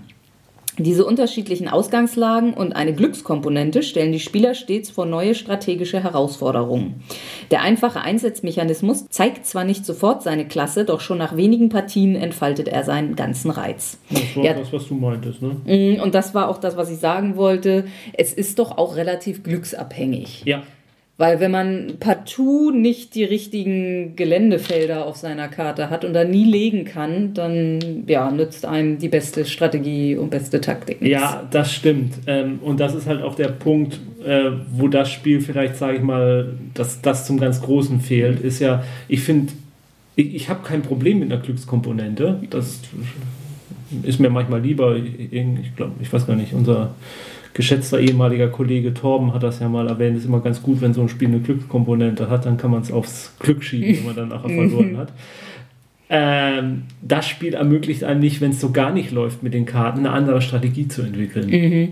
[0.79, 7.03] Diese unterschiedlichen Ausgangslagen und eine Glückskomponente stellen die Spieler stets vor neue strategische Herausforderungen.
[7.51, 12.69] Der einfache Einsatzmechanismus zeigt zwar nicht sofort seine Klasse, doch schon nach wenigen Partien entfaltet
[12.69, 13.99] er seinen ganzen Reiz.
[14.09, 15.57] Das war ja, das, was du meintest, ne?
[15.65, 17.85] Mm, und das war auch das, was ich sagen wollte.
[18.15, 20.43] Es ist doch auch relativ glücksabhängig.
[20.47, 20.63] Ja.
[21.23, 26.43] Weil wenn man partout nicht die richtigen Geländefelder auf seiner Karte hat und da nie
[26.43, 31.01] legen kann, dann ja, nützt einem die beste Strategie und beste Taktik.
[31.01, 31.21] Nichts.
[31.21, 32.15] Ja, das stimmt.
[32.27, 36.03] Ähm, und das ist halt auch der Punkt, äh, wo das Spiel vielleicht, sage ich
[36.03, 39.53] mal, dass das zum ganz Großen fehlt, ist ja, ich finde,
[40.17, 42.41] ich, ich habe kein Problem mit einer Glückskomponente.
[42.51, 42.81] Das
[44.03, 46.97] ist mir manchmal lieber, ich glaube, ich weiß gar nicht, unser
[47.55, 51.03] geschätzter ehemaliger Kollege Torben hat das ja mal erwähnt, ist immer ganz gut, wenn so
[51.03, 54.29] ein Spiel eine Glückskomponente hat, dann kann man es aufs Glück schieben, wenn man dann
[54.29, 55.13] nachher verloren hat.
[56.09, 60.01] Ähm, das Spiel ermöglicht einem nicht, wenn es so gar nicht läuft mit den Karten,
[60.01, 61.49] eine andere Strategie zu entwickeln.
[61.49, 61.89] Mhm.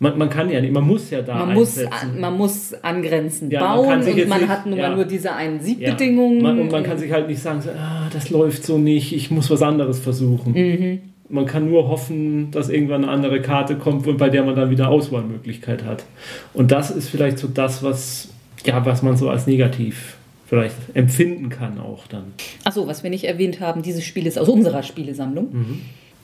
[0.00, 1.80] Man, man, kann ja nicht, man muss ja da man muss,
[2.18, 4.94] man muss angrenzend ja, bauen man und man nicht, hat nun ja.
[4.94, 6.38] nur diese einen Siegbedingungen.
[6.38, 6.42] Ja.
[6.42, 9.30] Man, und man kann sich halt nicht sagen, so, ah, das läuft so nicht, ich
[9.30, 10.52] muss was anderes versuchen.
[10.52, 14.70] Mhm man kann nur hoffen, dass irgendwann eine andere Karte kommt, bei der man dann
[14.70, 16.04] wieder Auswahlmöglichkeit hat.
[16.52, 18.28] Und das ist vielleicht so das, was,
[18.64, 22.34] ja, was man so als negativ vielleicht empfinden kann auch dann.
[22.64, 25.48] Achso, was wir nicht erwähnt haben, dieses Spiel ist aus unserer Spielesammlung.
[25.52, 25.80] Mhm.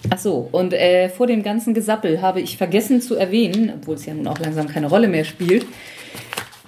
[0.08, 4.14] Achso, und äh, vor dem ganzen Gesappel habe ich vergessen zu erwähnen, obwohl es ja
[4.14, 5.66] nun auch langsam keine Rolle mehr spielt,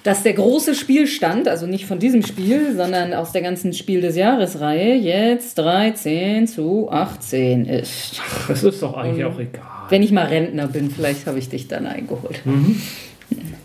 [0.03, 4.17] dass der große Spielstand, also nicht von diesem Spiel, sondern aus der ganzen Spiel des
[4.17, 8.21] Jahres-Reihe, jetzt 13 zu 18 ist.
[8.47, 9.63] Das ist doch eigentlich Und auch egal.
[9.89, 12.41] Wenn ich mal Rentner bin, vielleicht habe ich dich dann eingeholt.
[12.45, 12.81] Mhm.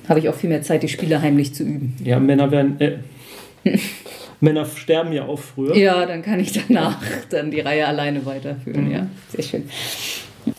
[0.09, 1.97] Habe ich auch viel mehr Zeit, die Spiele heimlich zu üben.
[2.05, 2.81] Ja, Männer werden.
[2.81, 2.99] Äh,
[4.41, 5.77] Männer sterben ja auch früher.
[5.77, 6.99] Ja, dann kann ich danach
[7.31, 8.87] dann die Reihe alleine weiterführen.
[8.87, 8.93] Mhm.
[8.93, 9.65] Ja, sehr schön.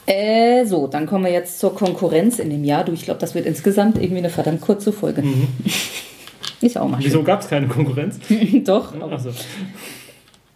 [0.06, 2.84] Äh, so, dann kommen wir jetzt zur Konkurrenz in dem Jahr.
[2.84, 5.21] Du, ich glaube, das wird insgesamt irgendwie eine verdammt kurze Folge.
[5.21, 5.47] Mhm.
[6.62, 8.19] Ist auch mal Wieso gab es keine Konkurrenz?
[8.65, 8.93] Doch.
[9.10, 9.32] Also.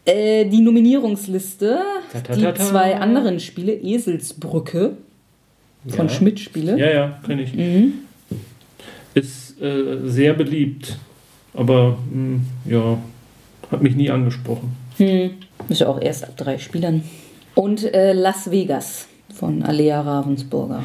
[0.05, 1.79] Äh, die Nominierungsliste,
[2.11, 4.97] ta, ta, ta, die zwei anderen Spiele, Eselsbrücke
[5.87, 6.13] von ja.
[6.13, 6.77] Schmidt Spiele.
[6.77, 7.53] Ja, ja, kenne ich.
[7.53, 7.93] Mhm.
[9.13, 10.97] Ist äh, sehr beliebt,
[11.53, 12.97] aber mh, hm, ja,
[13.71, 14.75] hat mich nie angesprochen.
[14.97, 15.31] Hm.
[15.69, 17.03] Ist ja auch erst ab drei Spielern.
[17.55, 20.83] Und äh, Las Vegas von Alea Ravensburger.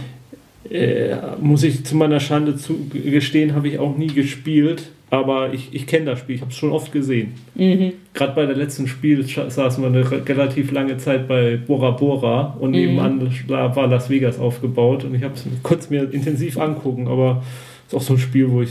[0.70, 2.54] Äh, muss ich zu meiner Schande
[2.92, 6.56] gestehen, habe ich auch nie gespielt, aber ich, ich kenne das Spiel, ich habe es
[6.58, 7.32] schon oft gesehen.
[7.54, 7.92] Mhm.
[8.12, 12.70] Gerade bei der letzten Spiel saßen wir eine relativ lange Zeit bei Bora Bora und
[12.70, 12.76] mhm.
[12.76, 17.42] nebenan war Las Vegas aufgebaut und ich habe es kurz mir intensiv angucken, aber
[17.87, 18.70] es ist auch so ein Spiel, wo ich,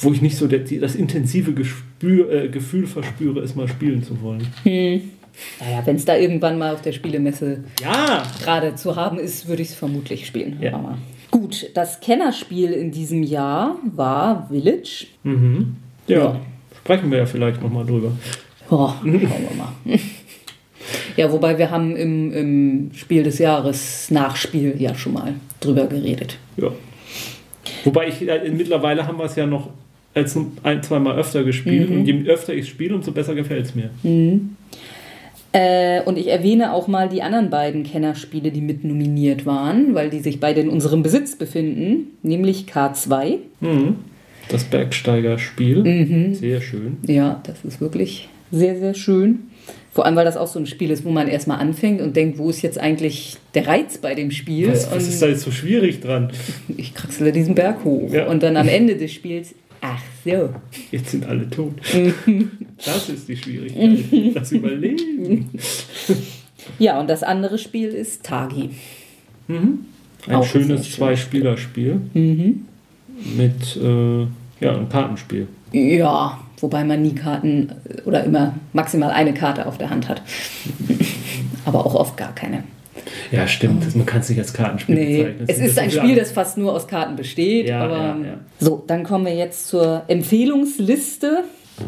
[0.00, 4.46] wo ich nicht so das intensive Gespür, äh, Gefühl verspüre, es mal spielen zu wollen.
[4.64, 5.17] Mhm.
[5.60, 8.22] Naja, wenn es da irgendwann mal auf der Spielemesse ja.
[8.42, 10.58] gerade zu haben ist, würde ich es vermutlich spielen.
[10.60, 10.74] Ja.
[10.74, 10.98] Aber
[11.30, 15.06] gut, das Kennerspiel in diesem Jahr war Village.
[15.22, 15.76] Mhm.
[16.06, 16.40] Ja, ja,
[16.76, 18.12] sprechen wir ja vielleicht nochmal drüber.
[18.70, 19.98] Oh, schauen wir mal.
[21.16, 26.38] Ja, wobei wir haben im, im Spiel des Jahres Nachspiel ja schon mal drüber geredet.
[26.56, 26.70] Ja.
[27.84, 29.70] Wobei ich äh, mittlerweile haben wir es ja noch
[30.14, 31.98] als ein, zweimal öfter gespielt mhm.
[31.98, 33.90] und je öfter ich spiele, umso besser gefällt es mir.
[34.02, 34.56] Mhm.
[35.52, 40.10] Äh, und ich erwähne auch mal die anderen beiden Kennerspiele, die mit nominiert waren, weil
[40.10, 43.38] die sich beide in unserem Besitz befinden, nämlich K2.
[43.60, 43.96] Mhm.
[44.48, 45.82] Das Bergsteigerspiel.
[45.82, 46.34] Mhm.
[46.34, 46.98] Sehr schön.
[47.06, 49.40] Ja, das ist wirklich sehr, sehr schön.
[49.92, 52.38] Vor allem, weil das auch so ein Spiel ist, wo man erstmal anfängt und denkt,
[52.38, 54.68] wo ist jetzt eigentlich der Reiz bei dem Spiel?
[54.68, 56.30] Was, was ist da jetzt so schwierig dran?
[56.76, 58.12] Ich kraxele diesen Berg hoch.
[58.12, 58.26] Ja.
[58.26, 60.50] Und dann am Ende des Spiels Ach so.
[60.90, 61.74] Jetzt sind alle tot.
[62.84, 64.36] Das ist die Schwierigkeit.
[64.36, 65.50] Das Überleben.
[66.78, 68.70] Ja, und das andere Spiel ist Tagi.
[69.48, 69.86] Ein
[70.30, 70.92] Auch schönes.
[70.92, 72.00] Zwei-Spieler-Spiel.
[72.12, 74.20] Mit äh,
[74.60, 75.48] ja, einem Kartenspiel.
[75.72, 80.22] Ja, wobei man nie Karten äh, oder immer maximal eine Karte auf der Hand hat.
[81.64, 82.64] Aber auch oft gar keine.
[83.30, 83.94] Ja, stimmt.
[83.94, 85.44] Man kann es nicht als Kartenspiel Nee, bezeichnen.
[85.48, 87.68] es ist ein Spiel, das fast nur aus Karten besteht.
[87.68, 88.34] Ja, aber ja, ja.
[88.58, 91.44] So, dann kommen wir jetzt zur Empfehlungsliste.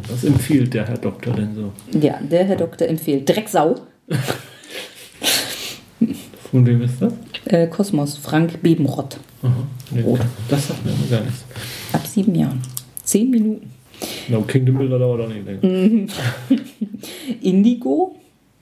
[0.08, 1.72] Was empfiehlt der Herr Doktor denn so?
[1.98, 3.76] Ja, der Herr Doktor empfiehlt Drecksau,
[6.50, 7.12] Von wem ist das?
[7.46, 9.18] äh, Kosmos, Frank Bebenrott.
[9.42, 9.52] Aha.
[9.92, 10.20] Nee, Rot.
[10.48, 11.44] Das sagt mir gar nichts.
[11.92, 12.60] Ab sieben Jahren.
[13.04, 13.70] Zehn Minuten.
[14.28, 15.66] No, Kingdom Builder dauert auch nicht länger.
[15.66, 16.06] Mhm.
[17.42, 18.16] Indigo,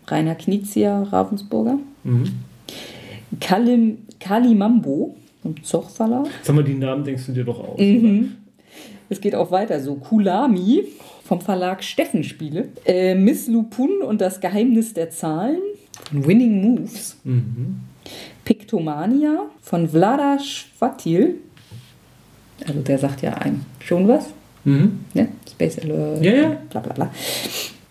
[0.07, 1.79] Rainer Knizia, Ravensburger.
[2.05, 2.25] Mhm.
[3.41, 6.27] Kalim, Kalimambo vom Zoch Verlag.
[6.43, 7.79] Sag mal, die Namen denkst du dir doch aus.
[7.79, 8.37] Mhm.
[9.09, 9.97] Es geht auch weiter so.
[9.97, 10.85] Kulami
[11.25, 12.69] vom Verlag Steffen Spiele.
[12.85, 15.61] Äh, Miss Lupun und das Geheimnis der Zahlen
[16.11, 17.17] Winning Moves.
[17.25, 17.81] Mhm.
[18.45, 21.37] Pictomania von Vlada Schwatil.
[22.67, 24.27] Also der sagt ja einem schon was.
[24.65, 25.01] Mhm.
[25.15, 25.29] Ne?
[25.51, 26.25] Space Alert.
[26.25, 26.57] Ja, ja.
[26.71, 27.11] Bla bla bla.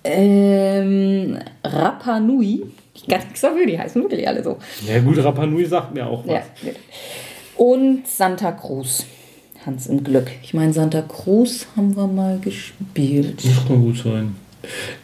[0.04, 2.64] Ähm, Rapa Nui.
[3.10, 4.58] Kann nichts dafür, die heißen wirklich alle so.
[4.88, 6.34] Ja gut, Rapa Nui sagt mir auch was.
[6.64, 6.72] Ja.
[7.56, 9.06] Und Santa Cruz.
[9.66, 10.32] Hans im Glück.
[10.44, 13.44] Ich meine, Santa Cruz haben wir mal gespielt.
[13.44, 14.36] Das kann gut sein.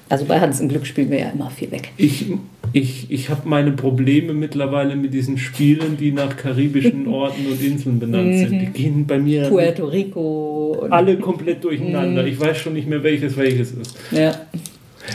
[0.09, 1.91] Also bei Hans im Glück spielen wir ja immer viel weg.
[1.97, 2.25] Ich,
[2.71, 7.99] ich, ich habe meine Probleme mittlerweile mit diesen Spielen, die nach karibischen Orten und Inseln
[7.99, 8.59] benannt sind.
[8.59, 10.85] Die gehen bei mir Puerto Rico.
[10.89, 12.25] Alle komplett durcheinander.
[12.25, 13.95] Ich weiß schon nicht mehr, welches welches ist.
[14.11, 14.33] ja.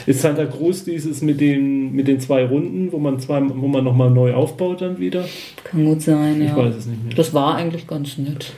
[0.07, 3.85] Ist Santa Cruz dieses mit den, mit den zwei Runden, wo man, zwei, wo man
[3.85, 5.24] nochmal neu aufbaut dann wieder?
[5.64, 6.51] Kann gut sein, ja.
[6.51, 7.14] Ich weiß es nicht mehr.
[7.14, 8.53] Das war eigentlich ganz nett.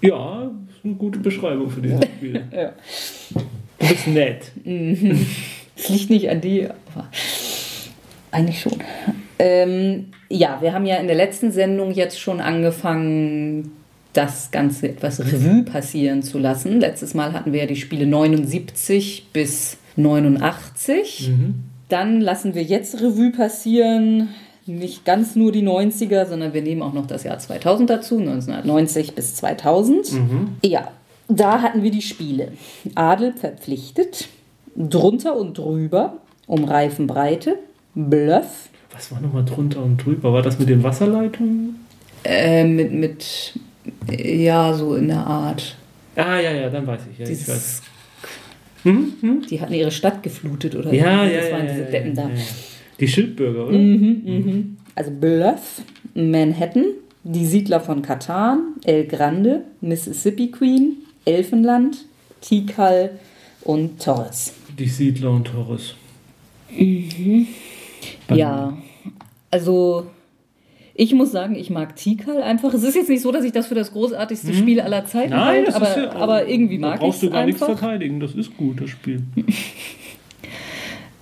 [0.00, 2.42] Ja, ist eine gute Beschreibung für dieses Spiel.
[2.52, 2.72] Ja.
[3.78, 4.52] Du bist nett.
[5.76, 7.08] Es liegt nicht an dir, aber
[8.30, 8.74] eigentlich schon.
[9.38, 13.72] Ähm, ja, wir haben ja in der letzten Sendung jetzt schon angefangen,
[14.12, 16.80] das Ganze etwas Revue passieren zu lassen.
[16.80, 21.30] Letztes Mal hatten wir ja die Spiele 79 bis 89.
[21.88, 24.28] Dann lassen wir jetzt Revue passieren.
[24.66, 29.14] Nicht ganz nur die 90er, sondern wir nehmen auch noch das Jahr 2000 dazu, 1990
[29.14, 30.12] bis 2000.
[30.64, 30.88] Ja,
[31.28, 32.52] da hatten wir die Spiele.
[32.94, 34.28] Adel verpflichtet,
[34.76, 37.56] drunter und drüber, um Reifenbreite,
[37.94, 40.32] Bluff, Was war nochmal drunter und drüber?
[40.32, 41.76] War das mit den Wasserleitungen?
[42.24, 43.52] äh, mit, mit,
[44.16, 45.76] ja, so in der Art.
[46.14, 47.18] Ah, ja, ja, dann weiß ich.
[47.18, 47.82] Ja, ich weiß.
[48.84, 49.12] Hm?
[49.20, 49.42] Hm?
[49.48, 51.32] die hatten ihre Stadt geflutet oder Ja, so.
[51.32, 52.30] ja, Das ja, waren ja, diese Deppen da.
[53.00, 53.78] Die Schildbürger, oder?
[54.94, 55.82] Also Bluff,
[56.14, 56.84] Manhattan,
[57.24, 62.04] die Siedler von Katan, El Grande, Mississippi Queen, Elfenland,
[62.40, 63.18] Tikal
[63.62, 64.52] und Torres.
[64.78, 65.94] Die Siedler und Torres.
[68.34, 68.76] Ja,
[69.50, 70.06] also
[70.94, 72.72] ich muss sagen, ich mag Tikal einfach.
[72.74, 75.74] Es ist jetzt nicht so, dass ich das für das großartigste Spiel aller Zeiten halte,
[75.74, 78.20] aber, ja- aber irgendwie mag ich brauchst es du gar nichts verteidigen.
[78.20, 79.22] Das ist gut, das Spiel.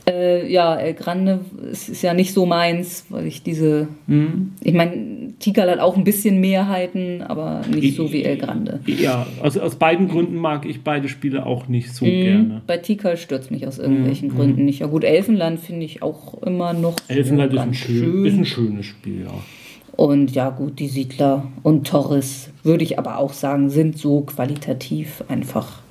[0.09, 3.87] Äh, ja, El Grande ist, ja nicht so meins, weil ich diese.
[4.07, 4.53] Mhm.
[4.65, 8.81] Ich meine, Tikal hat auch ein bisschen Mehrheiten, aber nicht so wie El Grande.
[8.87, 12.63] Ja, also aus beiden Gründen mag ich beide Spiele auch nicht so gerne.
[12.67, 14.37] Bei Tikal stört mich aus irgendwelchen Mhm.
[14.37, 14.81] Gründen nicht.
[14.81, 18.35] Ja gut, Elfenland finde ich auch immer noch so Elfenland ist ein, ganz schön, ist
[18.39, 19.35] ein schönes Spiel, ja.
[20.01, 25.23] Und ja gut, die Siedler und Torres, würde ich aber auch sagen, sind so qualitativ
[25.29, 25.83] einfach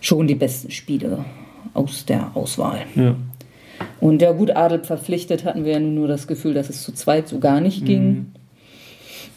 [0.00, 1.26] schon die besten Spiele
[1.74, 2.86] aus der Auswahl.
[2.94, 3.16] ja.
[4.00, 7.28] Und ja gut, Adel verpflichtet hatten wir ja nur das Gefühl, dass es zu zweit
[7.28, 8.08] so gar nicht ging.
[8.08, 8.26] Mhm.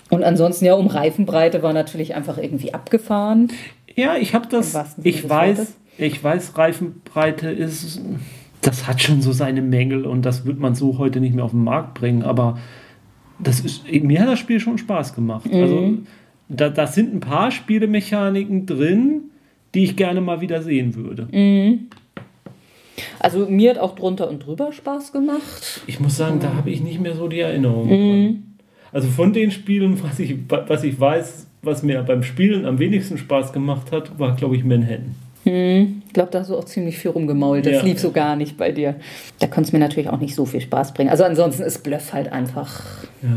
[0.10, 3.52] Und ansonsten ja, um Reifenbreite war natürlich einfach irgendwie abgefahren.
[3.98, 4.74] Ja, ich habe das.
[5.04, 5.78] Ich weiß, Wortes.
[5.98, 8.00] ich weiß, Reifenbreite ist.
[8.62, 11.52] Das hat schon so seine Mängel und das wird man so heute nicht mehr auf
[11.52, 12.24] den Markt bringen.
[12.24, 12.58] Aber
[13.44, 15.50] das ist, mir hat das Spiel schon Spaß gemacht.
[15.52, 15.98] Also
[16.50, 19.22] da, da sind ein paar Spielemechaniken drin,
[19.74, 21.28] die ich gerne mal wieder sehen würde.
[23.20, 25.82] Also mir hat auch drunter und drüber Spaß gemacht.
[25.88, 28.44] Ich muss sagen, da habe ich nicht mehr so die Erinnerung dran.
[28.92, 33.18] Also von den Spielen, was ich, was ich weiß, was mir beim Spielen am wenigsten
[33.18, 35.16] Spaß gemacht hat, war, glaube ich, Manhattan.
[36.12, 37.65] Ich glaube, da hast du auch ziemlich viel rumgemault.
[37.65, 37.82] Das Ja.
[37.84, 38.95] lief so gar nicht bei dir.
[39.39, 41.10] Da konnte es mir natürlich auch nicht so viel Spaß bringen.
[41.10, 42.84] Also ansonsten ist Bluff halt einfach
[43.21, 43.30] Ja.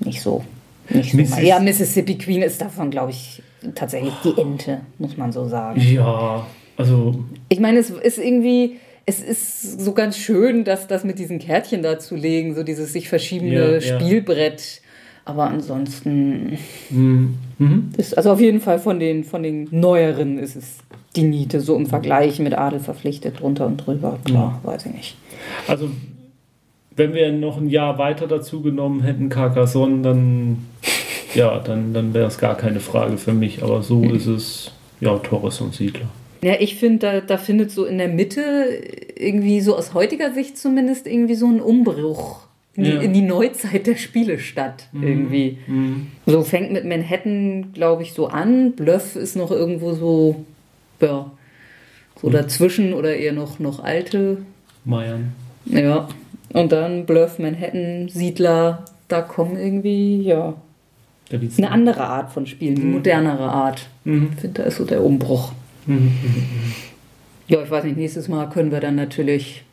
[0.00, 0.42] nicht so.
[0.88, 1.42] Nicht so Missis-.
[1.42, 3.42] Ja, Mississippi Queen ist davon, glaube ich,
[3.74, 5.78] tatsächlich die Ente, muss man so sagen.
[5.82, 6.46] Ja,
[6.78, 7.14] also
[7.50, 11.82] Ich meine, es ist irgendwie, es ist so ganz schön, dass das mit diesen Kärtchen
[11.82, 14.00] da zu legen, so dieses sich verschiebende ja.
[14.00, 14.80] Spielbrett.
[15.24, 16.58] Aber ansonsten
[16.90, 17.34] Mhm.
[17.58, 17.90] Mhm.
[17.96, 20.78] ist, also auf jeden Fall von den, von den neueren ist es
[21.16, 24.18] die Niete, so im Vergleich mit Adel verpflichtet, drunter und drüber.
[24.24, 25.16] Klar, weiß ich nicht.
[25.68, 25.88] Also,
[26.96, 30.58] wenn wir noch ein Jahr weiter dazu genommen hätten, Carcassonne, dann,
[31.34, 33.62] ja, dann, dann wäre es gar keine Frage für mich.
[33.62, 36.06] Aber so ist es, ja, Torres und Siedler.
[36.42, 38.42] Ja, ich finde, da, da findet so in der Mitte
[39.16, 42.40] irgendwie so aus heutiger Sicht zumindest irgendwie so ein Umbruch
[42.76, 43.00] Ja.
[43.00, 44.88] in die Neuzeit der Spiele statt.
[44.92, 45.58] Irgendwie.
[45.66, 46.08] Mhm.
[46.26, 48.72] So fängt mit Manhattan, glaube ich, so an.
[48.72, 50.44] Bluff ist noch irgendwo so,
[51.00, 51.30] ja,
[52.20, 54.38] so dazwischen oder eher noch, noch alte.
[54.84, 55.32] Meiern.
[55.66, 56.08] Ja.
[56.52, 60.54] Und dann Bluff, Manhattan, Siedler, da kommen irgendwie, ja,
[61.32, 63.88] eine andere Art von Spielen, die modernere Art.
[64.04, 64.30] Mhm.
[64.34, 65.52] Ich finde, da ist so der Umbruch.
[65.86, 66.12] Mhm.
[67.48, 69.64] Ja, ich weiß nicht, nächstes Mal können wir dann natürlich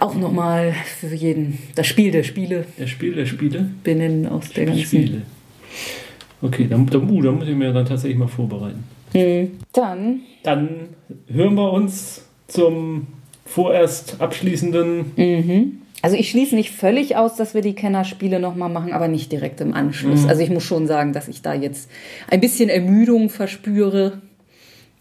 [0.00, 3.70] auch nochmal für jeden das Spiel der Spiele Der Spiel der Spiele?
[3.84, 4.84] benennen aus der ganzen.
[4.84, 5.22] Spiele.
[6.42, 8.82] Okay, dann, dann, uh, dann muss ich mir dann tatsächlich mal vorbereiten.
[9.14, 9.52] Mhm.
[9.72, 10.68] Dann, Dann
[11.28, 13.06] hören wir uns zum
[13.44, 15.12] vorerst abschließenden.
[15.16, 15.82] mhm.
[16.02, 19.60] also ich schließe nicht völlig aus, dass wir die Kennerspiele nochmal machen, aber nicht direkt
[19.60, 20.26] im Anschluss.
[20.26, 21.90] Also ich muss schon sagen, dass ich da jetzt
[22.30, 24.20] ein bisschen Ermüdung verspüre.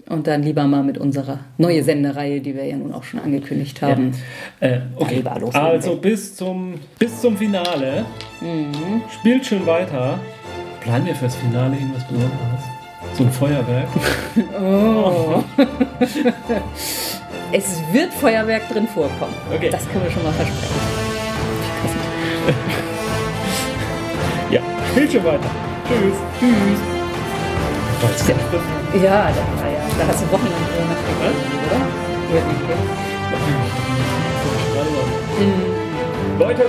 [0.09, 3.81] Und dann lieber mal mit unserer neue Sendereihe, die wir ja nun auch schon angekündigt
[3.83, 4.11] haben.
[4.59, 8.05] Äh, okay, also bis zum, bis zum Finale.
[8.41, 9.01] Mhm.
[9.19, 10.19] Spielt schön weiter.
[10.81, 12.63] Planen wir fürs Finale irgendwas Besonderes?
[13.13, 13.87] So ein Feuerwerk?
[14.59, 15.43] Oh.
[17.51, 19.33] es wird Feuerwerk drin vorkommen.
[19.53, 19.69] Okay.
[19.69, 20.75] Das können wir schon mal versprechen.
[24.51, 25.51] Ja, spielt schön weiter.
[25.87, 26.15] Tschüss.
[26.39, 26.98] Tschüss.
[28.01, 28.07] Ja.
[29.03, 31.35] Ja, da, war ja, da hast du wochenlang drüber nachgedacht,
[31.65, 31.79] oder?
[32.33, 32.77] Ja, okay.
[35.39, 36.39] Mhm.
[36.39, 36.65] Leute,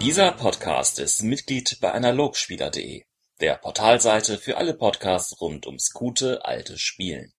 [0.00, 3.04] Dieser Podcast ist Mitglied bei analogspieler.de,
[3.40, 7.30] der Portalseite für alle Podcasts rund ums gute alte Spielen.